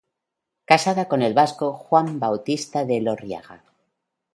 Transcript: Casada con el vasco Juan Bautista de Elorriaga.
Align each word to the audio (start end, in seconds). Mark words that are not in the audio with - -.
Casada 0.65 1.07
con 1.07 1.21
el 1.21 1.35
vasco 1.35 1.73
Juan 1.73 2.19
Bautista 2.19 2.85
de 2.85 2.97
Elorriaga. 2.97 3.63